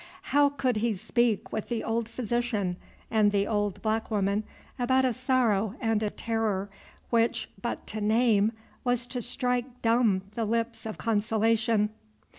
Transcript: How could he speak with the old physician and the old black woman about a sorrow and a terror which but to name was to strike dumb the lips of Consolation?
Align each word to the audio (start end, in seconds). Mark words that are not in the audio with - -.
How 0.33 0.49
could 0.49 0.77
he 0.77 0.95
speak 0.95 1.51
with 1.53 1.69
the 1.69 1.83
old 1.83 2.09
physician 2.09 2.75
and 3.11 3.31
the 3.31 3.45
old 3.45 3.83
black 3.83 4.09
woman 4.09 4.45
about 4.79 5.05
a 5.05 5.13
sorrow 5.13 5.75
and 5.79 6.01
a 6.01 6.09
terror 6.09 6.71
which 7.11 7.47
but 7.61 7.85
to 7.85 8.01
name 8.01 8.51
was 8.83 9.05
to 9.05 9.21
strike 9.21 9.83
dumb 9.83 10.23
the 10.33 10.45
lips 10.45 10.87
of 10.87 10.97
Consolation? 10.97 11.91